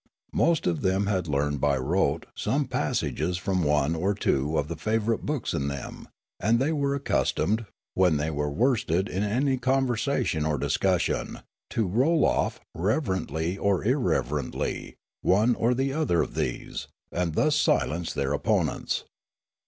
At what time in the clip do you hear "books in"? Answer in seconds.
5.27-5.67